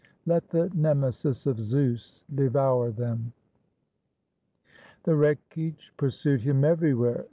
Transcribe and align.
Let 0.25 0.47
the 0.49 0.71
nemesis 0.73 1.45
of 1.45 1.59
Zeus 1.59 2.23
devour 2.33 2.89
them! 2.89 3.33
The 5.03 5.15
wreckage 5.15 5.93
pursued 5.95 6.41
him 6.41 6.65
everywhere. 6.65 7.19